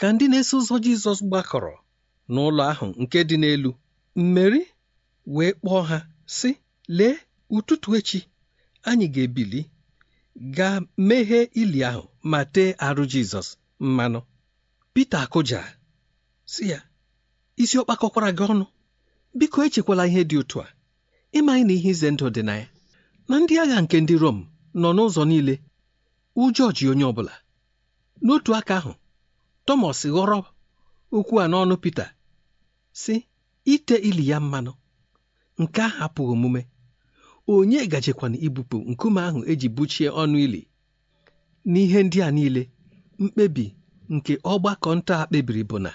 Ka 0.00 0.06
ndị 0.12 0.24
na-eso 0.30 0.54
ụzọ 0.60 0.74
Jizọs 0.84 1.20
gbakọrọ 1.28 1.74
n'ụlọ 2.32 2.62
ahụ 2.72 2.86
nke 3.02 3.18
dị 3.28 3.36
n'elu 3.42 3.70
mmeri 4.20 4.60
wee 5.34 5.52
kpọọ 5.60 5.80
ha 5.90 5.98
sị 6.36 6.50
lee 6.98 7.14
ụtụtụ 7.56 7.88
echi 7.98 8.20
anyị 8.82 9.06
ga-ebili 9.14 9.60
gaa 10.56 10.80
meghee 11.08 11.44
ili 11.60 11.80
ahụ 11.90 12.02
ma 12.30 12.38
tee 12.54 12.70
arụ 12.86 13.04
Jizọs 13.12 13.48
mmanụ. 13.80 14.20
Pita 14.92 15.18
akụja 15.24 15.60
si 16.52 16.62
ya 16.70 16.78
isi 17.62 17.76
ọkpakọkwara 17.80 18.30
gị 18.38 18.44
ọnụ. 18.52 18.66
Biko 19.38 19.58
echekwala 19.66 20.02
ihe 20.10 20.22
dị 20.30 20.36
otu 20.42 20.56
a. 20.64 20.66
Ịmaghị 21.38 21.62
na 21.66 21.72
ihe 21.78 21.90
ize 21.94 22.08
ndụ 22.12 22.26
dị 22.34 22.42
na 22.48 22.54
ya. 22.60 22.66
Na 23.28 23.34
ndị 23.40 23.54
agha 23.62 23.78
nke 23.82 23.96
ndị 24.00 24.14
Rom 24.22 24.38
nọ 24.80 24.88
n'ụzọ 24.96 25.22
niile 25.30 25.54
ụjọ 26.42 26.64
ji 26.76 26.84
onye 26.92 27.04
ọbụla. 27.10 27.34
N'otu 28.24 28.50
aka 28.58 28.74
ahụ 28.80 28.92
Tọmọs 29.66 30.00
ghọrọ 30.14 30.38
okwu 31.16 31.34
a 31.42 31.46
n'ọnụ 31.50 31.74
Pita 31.82 32.06
sị 33.02 33.14
ite 33.72 33.96
ili 34.08 34.24
ya 34.30 34.38
mmanụ. 34.42 34.72
Nke 35.60 35.80
ahụ 35.86 35.98
apụghị 36.04 36.32
omume. 36.34 36.60
Onye 37.54 37.80
gajekwana 37.92 38.36
ibupụ 38.46 38.76
nkume 38.90 39.20
ahụ 39.28 39.40
eji 39.50 39.68
buchie 39.76 40.08
ọnụ 40.22 40.36
ili? 40.46 40.62
N'ihe 41.72 41.98
ndị 42.06 42.18
a 42.26 42.30
niile 42.36 42.62
mkpebi 43.22 43.66
nke 44.14 44.32
ọgbakọ 44.52 44.88
nta 44.98 45.14
a 45.22 45.26
kpebiri 45.28 45.62
bụ 45.70 45.76
na 45.84 45.92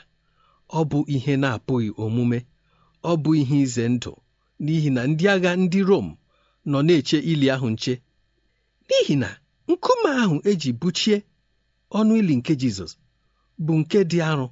ọ 0.79 0.81
bụ 0.89 0.99
ihe 1.15 1.33
na-apụghị 1.41 1.89
omume 2.03 2.39
ọ 3.09 3.11
bụ 3.23 3.29
ihe 3.41 3.55
ize 3.65 3.83
ndụ 3.93 4.11
n'ihi 4.63 4.89
na 4.95 5.01
ndị 5.09 5.25
agha 5.33 5.51
ndị 5.61 5.79
Rom 5.89 6.07
nọ 6.69 6.77
na-eche 6.87 7.17
ili 7.31 7.47
ahụ 7.55 7.67
nche. 7.73 7.93
N'ihi 8.87 9.15
na 9.21 9.29
nkume 9.69 10.09
ahụ 10.23 10.35
eji 10.49 10.69
buchie 10.81 11.17
ọnụ 11.97 12.13
ili 12.21 12.33
nke 12.39 12.53
Jizọs 12.61 12.93
bụ 13.65 13.73
nke 13.81 13.99
dị 14.09 14.19
arọ 14.29 14.47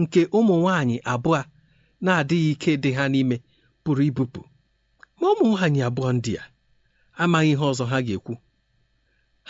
nke 0.00 0.20
ụmụ 0.38 0.54
nwanyị 0.62 0.96
abụọ 1.12 1.40
na-adịghị 2.04 2.50
ike 2.54 2.72
dị 2.82 2.90
ha 2.96 3.04
n'ime 3.12 3.36
pụrụ 3.84 4.02
ibupụ. 4.10 4.40
Ma 5.24 5.30
ụmụ 5.32 5.46
nwaanyị 5.56 5.80
abụọ 5.88 6.08
ndị 6.16 6.32
a 6.42 6.44
amaghị 7.22 7.50
ihe 7.54 7.64
ọzọ 7.72 7.84
ha 7.92 7.98
ga-ekwu. 8.06 8.34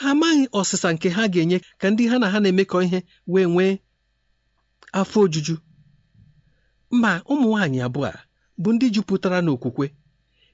Ha 0.00 0.06
amaghị 0.14 0.44
ọsịsa 0.58 0.88
nke 0.94 1.08
ha 1.16 1.22
ga-enye 1.32 1.58
ka 1.80 1.86
ndị 1.90 2.02
ha 2.10 2.16
na 2.20 2.26
ha 2.32 2.38
na-emekọ 2.42 2.76
ihe 2.86 2.98
wee 3.32 3.46
nwee 3.52 3.72
afọ 5.00 5.18
ojuju. 5.24 5.54
Ma 7.02 7.10
ụmụ 7.32 7.46
nwaanyị 7.50 7.78
abụọ 7.86 8.06
a 8.12 8.14
bụ 8.62 8.68
ndị 8.74 8.86
jupụtara 8.94 9.38
n'okwukwe 9.44 9.86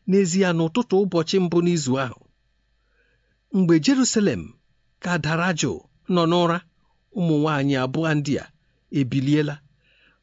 n'ezie 0.09 0.48
n'ụtụtụ 0.56 0.94
ụbọchị 1.04 1.37
mbụ 1.44 1.59
n'izu 1.64 1.92
ahụ. 2.04 2.20
Mgbe 3.56 3.74
Jerusalem 3.85 4.42
ka 5.02 5.12
dara 5.24 5.48
jụụ 5.61 5.76
nọ 6.14 6.22
n'ụra 6.30 6.59
ụmụ 7.18 7.35
nwaanyị 7.42 7.74
abụọ 7.85 8.09
ndị 8.18 8.33
a 8.42 8.44
ebiliela 8.98 9.54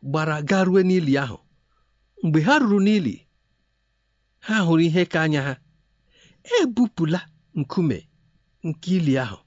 gbara 0.09 0.35
garue 0.49 0.81
n'ili 0.87 1.13
ahụ. 1.23 1.37
Mgbe 2.23 2.39
ha 2.47 2.53
ruru 2.61 2.79
n'ili 2.85 3.15
ha 4.47 4.55
hụrụ 4.65 4.83
ihe 4.87 5.03
ka 5.11 5.19
anya 5.25 5.41
ha. 5.47 5.53
Ebupụla 6.59 7.19
nkume 7.59 7.97
nke 8.67 8.89
ili 8.97 9.13
ahụ. 9.23 9.37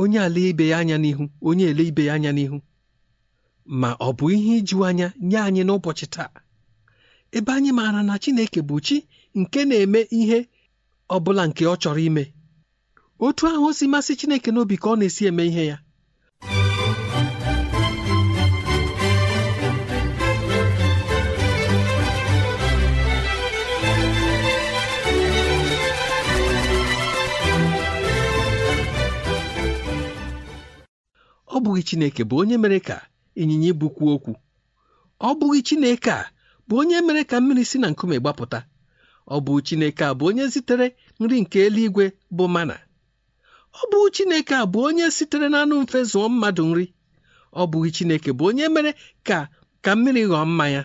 Onye 0.00 0.18
ala 0.26 0.40
ibe 0.50 0.64
ya 0.72 0.76
anya 0.82 0.96
n'ihu 1.02 1.24
onye 1.48 1.64
ele 1.70 1.82
ibe 1.90 2.02
ya 2.08 2.14
anya 2.16 2.32
n'ihu. 2.36 2.58
Ma 3.80 3.90
ọ 4.06 4.08
bụ 4.18 4.24
ihe 4.36 4.52
iju 4.60 4.78
anya 4.88 5.06
nye 5.28 5.38
anyị 5.46 5.62
n'ụbọchị 5.66 6.06
taa? 6.14 6.30
Ebe 7.36 7.50
anyị 7.56 7.70
maara 7.78 8.00
na 8.08 8.14
Chineke 8.22 8.60
bụ 8.68 8.76
chi 8.86 8.96
nke 9.40 9.60
na-eme 9.68 10.00
ihe 10.20 10.38
ọ 11.14 11.16
bụla 11.24 11.42
nke 11.48 11.62
ọ 11.72 11.74
chọrọ 11.82 12.00
ime. 12.08 12.24
Otu 13.24 13.42
ahụ 13.52 13.66
si 13.78 13.84
masị 13.92 14.12
Chineke 14.20 14.50
n'obi 14.52 14.76
ka 14.82 14.88
ọ 14.92 14.94
na-esi 14.98 15.22
eme 15.30 15.42
ihe 15.50 15.64
ya. 15.70 15.76
Ọ 31.54 31.56
bụghị 31.64 31.82
Chineke 31.88 32.22
bụ 32.28 32.34
onye 32.42 32.56
mere 32.62 32.78
ka 32.88 32.96
ịnyịnya 33.40 33.68
ibu 33.72 33.86
okwu. 34.14 34.32
Ọ 35.28 35.30
bụghị 35.38 35.60
Chineke 35.68 36.10
a 36.10 36.22
bụ 36.68 36.74
onye 36.80 36.98
mere 37.06 37.22
ka 37.30 37.36
mmiri 37.40 37.64
si 37.70 37.76
na 37.82 37.88
nkume 37.92 38.16
gbapụta. 38.22 38.58
Ọ 39.34 39.36
bụ 39.44 39.52
Chineke 39.66 40.04
a 40.04 40.14
bụ 40.18 40.24
onye 40.28 40.44
zitere 40.52 40.86
nri 41.20 41.36
nke 41.42 41.58
eluigwe 41.66 42.04
bụ 42.36 42.44
mana 42.54 42.76
ọ 43.80 43.82
bụ 43.90 43.98
Chineke 44.14 44.54
a 44.54 44.64
bụ 44.72 44.78
onye 44.88 45.06
sitere 45.16 45.46
n'anụ 45.52 45.74
mfe 45.82 45.98
zụọ 46.10 46.26
mmadụ 46.32 46.62
nri. 46.70 46.86
Ọ 47.60 47.62
bụghị 47.70 47.90
Chineke 47.96 48.30
bụ 48.38 48.44
onye 48.50 48.64
mere 48.74 48.90
ka 49.26 49.38
ka 49.84 49.90
mmiri 49.96 50.22
ghọọ 50.30 50.44
mmanya. 50.50 50.82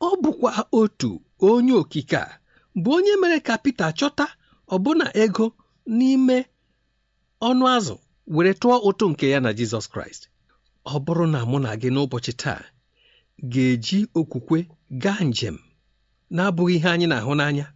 Ọ 0.00 0.10
bụkwa 0.22 0.50
otu 0.80 1.10
onye 1.48 1.72
okike 1.82 2.16
a 2.16 2.38
bụ 2.82 2.90
onye 2.96 3.12
mere 3.22 3.38
ka 3.46 3.54
Pita 3.64 3.86
chọta 3.98 4.26
ọbụna 4.74 5.06
ego 5.22 5.46
n'ime 5.96 6.36
ọnụ 7.48 7.64
azụ. 7.76 7.96
Were 8.34 8.52
tụọ 8.60 8.76
ụtụ 8.88 9.04
nke 9.10 9.26
ya 9.32 9.38
na 9.44 9.50
Jizọs 9.58 9.86
Kraịst 9.92 10.22
ọ 10.92 10.94
bụrụ 11.04 11.24
na 11.32 11.40
mụ 11.50 11.56
na 11.64 11.70
gị 11.80 11.88
n'ụbọchị 11.94 12.32
taa 12.42 12.60
ga-eji 13.52 13.98
okwukwe 14.18 14.58
gaa 15.02 15.20
njem 15.30 15.56
na-abụghị 16.34 16.74
ihe 16.78 16.88
anyị 16.94 17.06
na-ahụ 17.10 17.32
n'anya. 17.38 17.66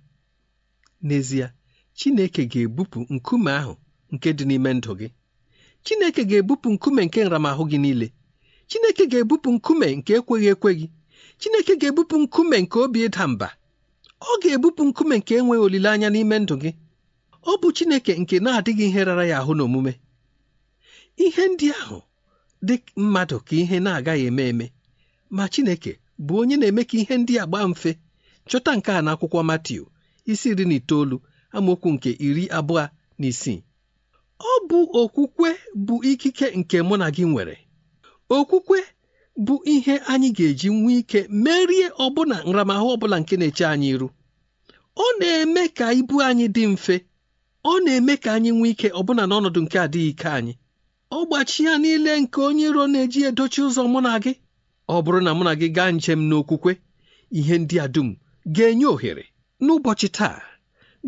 N'ezie 1.06 1.46
Chineke 1.98 2.42
ga-ebupụ 2.52 2.98
nkume 3.14 3.50
ahụ 3.60 3.74
nke 4.14 4.28
dị 4.36 4.44
n'ime 4.48 4.70
ndụ 4.76 4.92
gị. 5.00 5.08
Chineke 5.84 6.22
ga-ebupụ 6.30 6.68
nkume 6.74 7.00
nke 7.06 7.18
nramahụ 7.24 7.62
gị 7.70 7.78
niile. 7.84 8.06
Chineke 8.70 9.04
ga-ebupụ 9.12 9.48
nkume 9.56 9.86
nke 9.98 10.12
ekweghị 10.18 10.48
ekwe 10.54 10.70
gị 10.78 10.86
Chineke 11.40 11.72
ga-ebupụ 11.80 12.14
nkume 12.22 12.56
nke 12.62 12.76
obi 12.84 12.98
ịda 13.06 13.24
mba. 13.32 13.48
Ọ 14.30 14.32
ga-ebupụ 14.42 14.82
nkume 14.88 15.14
nke 15.20 15.32
enweghị 15.38 15.62
olileanya 15.66 16.08
n'ime 16.12 16.36
ndụ 16.42 16.54
gị. 16.62 16.70
Ọ 17.50 17.52
bụ 17.60 17.68
Chineke 17.76 18.12
nke 18.22 18.36
na-adịghị 18.44 18.84
ihe 18.88 19.00
rara 19.08 19.24
ya 19.30 19.36
ahụ 19.42 19.52
n'omume. 19.56 19.92
Ihe 21.16 21.44
ndị 21.48 21.68
ahụ 21.80 21.98
dị 22.66 22.74
mmadụ 22.96 23.36
ka 23.46 23.54
ihe 23.60 23.76
na-agaghị 23.84 24.24
eme 24.30 24.44
eme. 24.50 24.66
Ma 25.36 25.44
Chineke 25.52 25.92
bụ 26.26 26.32
onye 26.40 26.56
na-eme 26.60 26.82
ka 26.90 26.96
ihe 27.00 27.14
ndị 27.20 27.34
a 27.42 27.46
gbaa 27.50 27.66
mfe. 27.72 27.90
Chọta 28.48 28.70
nke 28.76 28.90
a 28.92 29.00
n'akwụkwọ 29.04 29.40
Matiu 29.48 29.84
isi 30.30 30.48
iri 30.52 30.64
na 30.68 30.74
itoolu 30.80 31.16
amaokwu 31.56 31.88
nke 31.94 32.10
iri 32.26 32.44
abụọ 32.58 32.84
na 33.18 33.26
isii. 33.32 33.60
Ọ 34.40 34.52
bụ 34.68 34.78
okwukwe 35.00 35.50
bụ 35.86 35.94
ikike 36.10 36.46
nke 36.58 36.76
mụ 36.88 36.94
na 37.00 37.06
gị 37.14 37.24
nwere. 37.30 37.56
Okwukwe 38.36 38.78
bụ 39.46 39.54
ihe 39.74 39.94
anyị 40.12 40.28
ga-eji 40.36 40.68
nwee 40.78 40.98
ike 41.02 41.20
merie 41.44 41.86
ọbụna 42.04 42.36
nramahụ 42.48 42.86
ọbụla 42.94 43.16
nke 43.20 43.34
na-eche 43.40 43.64
anyị 43.72 43.88
iru. 43.94 44.08
Ọ 44.96 45.06
na-eme 45.20 45.62
ka 45.76 45.86
ibu 46.00 46.14
anyị 46.28 46.46
dị 46.54 46.64
mfe. 46.72 46.96
Ọ 47.64 47.72
na-eme 47.84 48.14
ka 48.22 48.30
anyị 48.36 48.50
nwee 48.58 48.70
ike 48.74 48.88
ọbụna 49.00 49.22
n'ọnọdụ 49.28 49.60
nke 49.64 49.76
adịghị 49.84 50.08
ike 50.12 50.28
anyị. 50.38 50.54
Ọgbachi 51.18 51.64
ya 51.64 51.74
niile 51.78 52.12
nke 52.20 52.40
onye 52.48 52.64
iro 52.70 52.84
na-eji 52.92 53.20
edochi 53.28 53.60
ụzọ 53.66 53.82
mụ 53.92 54.00
na 54.06 54.12
gị. 54.24 54.32
Ọ 54.94 54.96
bụrụ 55.04 55.20
na 55.26 55.30
mụ 55.36 55.42
na 55.48 55.52
gị 55.60 55.68
gaa 55.76 55.90
njem 55.96 56.20
n'okwukwe 56.28 56.72
ihe 57.38 57.54
ndị 57.62 57.76
a 57.84 57.86
dum 57.94 58.08
ga-enye 58.54 58.86
ohere. 58.94 59.24
N'ụbọchị 59.64 60.08
taa 60.16 60.38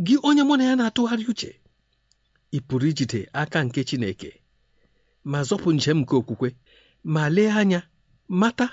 gị 0.06 0.14
onye 0.28 0.42
mụ 0.48 0.54
na 0.58 0.64
ya 0.68 0.74
na-atụgharị 0.78 1.24
uche 1.32 1.50
ị 2.56 2.58
pụrụ 2.66 2.86
ijide 2.90 3.20
aka 3.40 3.58
nke 3.66 3.80
Chineke 3.88 4.30
ma 5.30 5.38
zọpụ 5.48 5.68
njem 5.76 5.98
nke 6.02 6.14
okwukwe 6.20 6.48
ma 7.14 7.22
lee 7.34 7.50
anya 7.60 7.80
mata 8.40 8.66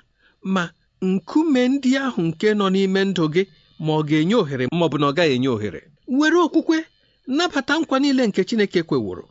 ma 0.53 0.63
nkume 1.09 1.61
ndị 1.73 1.89
ahụ 2.05 2.21
nke 2.29 2.47
nọ 2.59 2.65
n'ime 2.73 3.01
ndụ 3.09 3.23
gị 3.33 3.43
ma 3.85 3.91
ọ 3.99 4.01
ga-enye 4.07 4.35
ohere 4.41 4.65
ma 4.79 4.85
ọ 4.85 4.97
na 5.01 5.07
ọ 5.09 5.13
gaghị 5.17 5.33
enye 5.37 5.49
ohere. 5.55 5.81
Were 6.17 6.37
okwukwe 6.45 6.77
nabata 7.37 7.73
nkwa 7.79 7.97
niile 8.01 8.23
nke 8.29 8.41
Chineke 8.47 8.81
kweworo. 8.89 9.25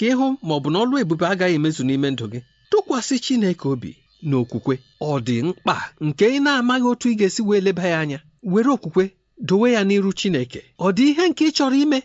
Ka 0.00 0.06
ịhụ 0.12 0.26
ma 0.46 0.52
ọ 0.56 0.60
bụ 0.62 0.68
na 0.72 0.78
ọlụ 0.84 0.94
ebube 1.02 1.26
agaghị 1.32 1.54
emezu 1.58 1.82
n'ime 1.86 2.08
ndụ 2.12 2.24
gị 2.32 2.40
tụkwasị 2.70 3.16
Chineke 3.24 3.66
obi 3.72 3.90
na 4.28 4.34
okwukwe. 4.42 4.74
Ọ 5.00 5.12
dị 5.26 5.36
mkpa 5.46 5.74
nke 6.06 6.24
ị 6.36 6.38
na-amaghị 6.44 6.86
otu 6.92 7.06
ị 7.12 7.14
ga-esi 7.18 7.42
wee 7.48 7.60
leba 7.66 7.84
ya 7.92 7.98
anya. 8.02 8.18
Were 8.52 8.70
okwukwe 8.76 9.04
dowe 9.48 9.68
ya 9.76 9.80
n'iru 9.88 10.10
Chineke. 10.20 10.60
Ọ 10.78 10.88
dị 10.96 11.04
ihe 11.10 11.24
nke 11.30 11.42
ị 11.48 11.50
chọrọ 11.56 11.76
ime? 11.84 11.98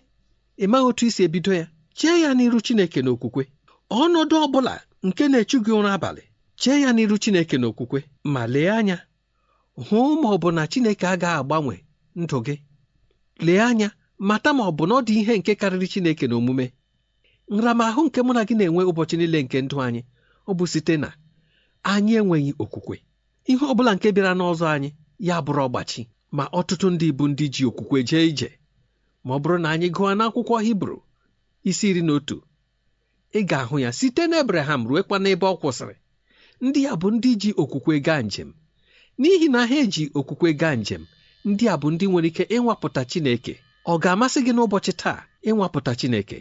Ị 0.63 0.65
maghị 0.71 0.85
otu 0.89 1.03
isi 1.09 1.21
ebido 1.27 1.51
ya? 1.59 1.65
Chee 1.97 2.17
ya 2.23 2.29
n'iru 2.37 2.59
Chineke 2.65 2.99
na 3.05 3.09
okwukwe. 3.15 3.43
Ọnọdụ 4.01 4.35
ọ 4.43 4.47
bụla 4.53 4.73
nke 5.07 5.23
na-echu 5.31 5.57
gị 5.65 5.71
ụra 5.79 5.91
abalị 5.97 6.23
chee 6.61 6.77
ya 6.83 6.89
n'iru 6.95 7.15
Chineke 7.23 7.55
na 7.61 7.67
okwukwe 7.71 7.99
ma 8.33 8.41
lee 8.53 8.69
anya. 8.77 8.97
Hụ 9.87 9.99
ma 10.21 10.27
ọ 10.35 10.37
bụ 10.41 10.49
na 10.57 10.63
Chineke 10.71 11.05
agaghị 11.13 11.37
agbanwe 11.39 11.75
ndụ 12.21 12.37
gị. 12.45 12.55
Lee 13.45 13.59
anya 13.69 13.87
mata 14.27 14.49
ma 14.57 14.63
ọ 14.69 14.71
bụ 14.77 14.83
na 14.89 14.93
ọ 14.95 15.01
dị 15.07 15.13
ihe 15.21 15.33
nke 15.39 15.51
karịrị 15.61 15.87
Chineke 15.93 16.25
na 16.29 16.35
omume. 16.39 16.65
Nramahụ 17.49 18.01
nke 18.05 18.19
mụ 18.25 18.33
na 18.33 18.43
gị 18.47 18.55
na-enwe 18.57 18.83
ụbọchị 18.91 19.15
niile 19.17 19.39
nke 19.43 19.57
ndụ 19.61 19.75
anyị 19.85 20.01
ọ 20.49 20.51
bụ 20.57 20.65
site 20.71 20.95
na 20.97 21.09
anyị 21.83 22.13
enweghị 22.19 22.51
okwukwe. 22.63 22.95
Ihe 23.51 23.65
ọ 23.71 23.73
bụla 23.77 23.91
nke 23.95 24.07
bịara 24.15 24.33
n'ọzọ 24.39 24.65
anyị 24.75 24.89
ya 25.27 25.35
bụrụ 25.45 25.61
ọgbachi 25.67 26.01
ma 26.37 26.43
ọtụtụ 26.59 26.87
ndị 26.93 27.07
bụ 27.17 27.25
ndị 27.31 27.45
ji 27.53 27.63
okwukwe 27.69 27.99
jee 28.09 28.25
ije. 28.29 28.49
Ma 29.25 29.31
ọ 29.35 29.39
bụrụ 29.41 29.57
na 29.63 29.67
anyị 29.73 29.87
gụọ 29.95 30.09
n'akwụkwọ 30.17 30.55
hibru 30.65 30.97
isi 31.69 31.85
iri 31.89 32.01
na 32.07 32.13
otu 32.17 32.37
ị 33.33 33.41
ga-ahụ 33.49 33.75
ya 33.83 33.89
site 33.99 34.23
n'ebraham 34.29 34.81
ruekwa 34.89 35.17
n'ebe 35.23 35.45
ọ 35.45 35.55
kwụsịrị. 35.61 35.95
Ndị 36.65 36.81
a 36.91 36.93
bụ 37.01 37.07
ndị 37.15 37.29
ji 37.41 37.49
okwukwe 37.61 37.93
gaa 38.05 38.21
njem. 38.27 38.49
N'ihi 39.19 39.47
na 39.53 39.59
ha 39.69 39.75
eji 39.83 40.03
okwukwe 40.19 40.49
gaa 40.61 40.75
njem 40.81 41.03
ndị 41.49 41.65
a 41.73 41.75
bụ 41.81 41.87
ndị 41.93 42.05
nwere 42.09 42.27
ike 42.31 42.43
ịnwapụta 42.55 43.01
chineke. 43.11 43.53
Ọ 43.91 43.93
ga-amasị 44.03 44.39
gị 44.45 44.51
n'ụbọchị 44.55 44.93
taa 45.01 45.19
ịnwapụta 45.49 45.91
chineke? 45.99 46.39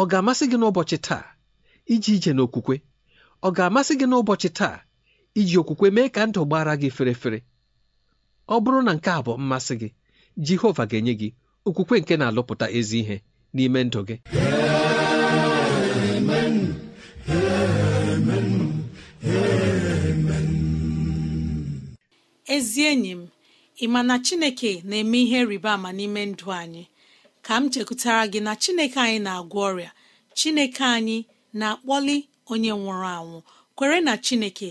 Ọ 0.00 0.02
ga-amasị 0.10 0.44
gị 0.50 0.56
n'ụbọchị 0.60 0.96
taa 1.06 1.24
iji 1.94 2.10
ije 2.16 2.32
n'okwukwe? 2.36 2.76
Ọ 3.46 3.48
ga-amasị 3.56 3.92
gị 4.00 4.06
n'ụbọchị 4.10 4.48
taa 4.58 4.76
iji 5.40 5.54
okwukwe 5.62 5.86
mee 5.96 6.08
ka 6.14 6.20
ndụ 6.28 6.40
gbara 6.48 6.72
gị 6.80 6.88
ferefere? 6.96 7.38
Ọ 8.54 8.56
bụrụ 8.62 8.80
na 8.86 8.92
nke 8.96 9.10
a 9.18 9.20
bụ 9.26 9.32
mmasị 9.40 9.74
gị 9.80 9.88
Jehova 10.46 10.84
ga-enye 10.90 11.14
gị 11.20 11.28
okwukwe 11.68 11.96
nke 12.00 12.14
na-alụpụta 12.18 12.66
ezi 12.78 12.96
ihe 13.02 13.16
n'ime 13.54 13.80
ndụ 13.86 14.00
gị. 14.08 14.16
Ezi 22.54 22.80
enyi 22.90 23.12
m 23.14 23.22
ị 23.84 23.86
ma 23.92 24.00
na 24.08 24.14
chineke 24.24 24.70
na-eme 24.88 25.18
ihe 25.24 25.38
rịba 25.50 25.70
ama 25.76 25.90
n'ime 25.96 26.20
ndụ 26.30 26.46
anyị? 26.60 26.82
Ka 27.46 27.54
m 27.60 27.70
chekwutara 27.72 28.22
gị 28.32 28.40
na 28.46 28.52
chineke 28.62 28.98
anyị 29.04 29.18
na-agwọ 29.26 29.60
ọrịa 29.70 29.90
chineke 30.38 30.84
anyị 30.96 31.18
na-akpọli 31.60 32.16
onye 32.52 32.70
nwụrụ 32.80 33.08
anwụ. 33.18 33.38
Kwere 33.76 33.98
na 34.06 34.14
chineke 34.24 34.70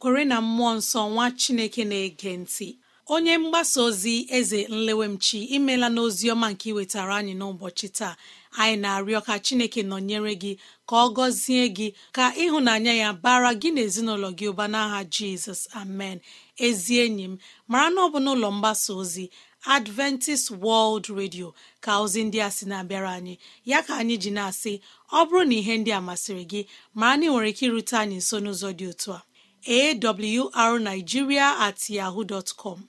kwere 0.00 0.22
na 0.30 0.36
mmụọ 0.44 0.70
nsọ 0.78 1.00
nwa 1.12 1.26
chineke 1.40 1.82
na-ege 1.90 2.30
ntị. 2.42 2.68
Onye 3.14 3.34
mgbasa 3.42 3.78
ozi 3.88 4.14
eze 4.36 4.60
nlewemchi 4.74 5.38
imela 5.56 5.88
n'ozi 5.94 6.26
ọma 6.34 6.46
nke 6.52 6.66
iwetara 6.72 7.12
anyị 7.20 7.34
n'ụbọchị 7.40 7.88
taa. 7.98 8.14
Anyị 8.60 8.76
na-arịọ 8.82 9.20
ka 9.26 9.34
chineke 9.46 9.80
nọnyere 9.90 10.32
gị 10.42 10.52
ka 10.88 10.94
ọ 11.04 11.06
gọzie 11.16 11.64
gị 11.76 11.88
ka 12.16 12.24
ịhụnanya 12.44 12.92
ya 13.02 13.08
bara 13.24 13.50
gị 13.60 13.68
na 13.74 13.80
ezinụlọ 13.86 14.28
gị 14.38 14.46
ụba 14.52 14.64
n'aha 14.72 15.00
jizọs. 15.14 15.60
Amen. 15.80 16.18
Ezi 16.66 16.94
enyi 17.04 17.24
m 17.24 17.34
mara 17.70 17.88
na 17.94 18.00
ọ 18.06 18.10
bụ 18.12 18.18
n'ụlọ 18.24 18.48
mgbasa 18.56 18.90
ozi 19.00 19.24
adventist 19.74 20.46
world 20.64 21.04
radio 21.18 21.48
ka 21.84 21.92
ozi 22.02 22.20
ndị 22.26 22.38
a 22.46 22.50
sị 22.56 22.64
na-abịara 22.70 23.10
anyị. 23.18 23.34
Ya 23.70 23.78
ka 23.86 23.92
anyị 24.00 24.16
ji 24.22 24.30
na-asị 24.36 24.72
ọ 25.12 25.20
bụrụ 25.28 25.42
na 25.48 25.54
ihe 25.60 25.74
ndị 25.80 25.90
a 25.92 26.00
masịrị 26.08 26.44
gị 26.50 26.60
mara 26.98 27.16
na 27.18 27.24
ị 27.26 27.30
nwere 27.30 27.48
ike 27.52 27.64
irute 27.66 27.94
anyị 28.02 28.16
nso 28.22 28.36
n'ụzọ 28.44 28.68
dị 28.78 28.86
otu 28.92 29.10
a. 29.12 29.20
Awrnigeria 29.66 31.46
at 31.66 31.90
yahoo 31.90 32.24
dot 32.24 32.48
com. 32.56 32.88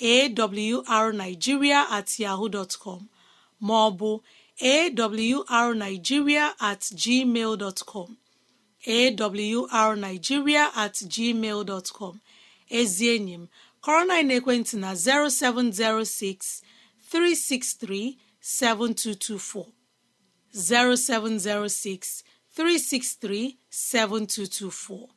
Awrnigeria 0.00 1.80
at 1.90 2.18
yahoo 2.18 2.48
dot 2.48 2.72
com. 2.78 3.08
Ma 3.60 3.90
ọ 3.90 4.20
at 6.60 6.80
gmail 7.02 7.58
dot 7.58 7.82
com. 7.86 8.16
Awrnigeria 8.86 10.70
at 10.76 10.94
gmail 10.94 11.92
com. 11.92 12.20
Ezi 12.70 13.08
enyi 13.18 13.34
m 13.34 13.48
kọrọ 13.84 14.02
na 14.08 14.14
ekwentị 14.38 14.76
na 14.82 14.90
0706 14.94 16.62
363 17.12 18.16
7224 18.40 19.66
0706 20.54 22.22
363 22.56 23.56
7224 23.70 25.08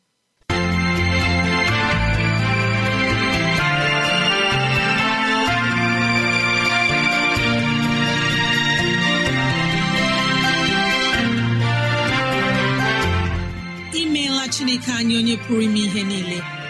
imeela 14.02 14.44
chineke 14.54 14.92
anyị 15.00 15.16
onye 15.20 15.36
pụrụ 15.44 15.62
ime 15.68 15.80
ihe 15.88 16.04
niile. 16.10 16.38